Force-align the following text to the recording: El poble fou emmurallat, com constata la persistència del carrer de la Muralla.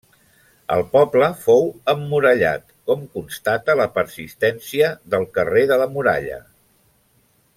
El 0.75 0.79
poble 0.93 1.27
fou 1.43 1.67
emmurallat, 1.93 2.65
com 2.91 3.03
constata 3.19 3.77
la 3.83 3.87
persistència 3.99 4.91
del 5.15 5.29
carrer 5.39 5.67
de 5.75 5.79
la 5.85 5.89
Muralla. 5.97 6.43